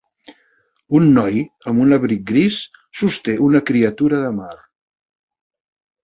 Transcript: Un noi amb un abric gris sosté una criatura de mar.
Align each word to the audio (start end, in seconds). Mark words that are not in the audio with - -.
Un 0.99 1.03
noi 1.17 1.35
amb 1.71 1.83
un 1.83 1.95
abric 1.97 2.23
gris 2.31 2.57
sosté 3.01 3.35
una 3.49 3.61
criatura 3.71 4.23
de 4.23 4.31
mar. 4.39 4.55